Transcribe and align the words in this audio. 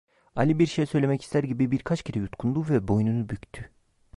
Ali 0.35 0.59
bir 0.59 0.67
şey 0.67 0.85
söylemek 0.85 1.21
ister 1.21 1.43
gibi 1.43 1.71
birkaç 1.71 2.03
kere 2.03 2.19
yutkundu 2.19 2.69
ve 2.69 2.87
boynunu 2.87 3.29
büktü. 3.29 3.69